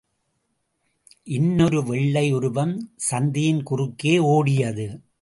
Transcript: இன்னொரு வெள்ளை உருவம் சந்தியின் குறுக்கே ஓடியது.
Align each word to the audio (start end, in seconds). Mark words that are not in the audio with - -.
இன்னொரு 1.23 1.83
வெள்ளை 1.83 2.33
உருவம் 2.33 2.91
சந்தியின் 2.95 3.63
குறுக்கே 3.63 4.17
ஓடியது. 4.17 5.03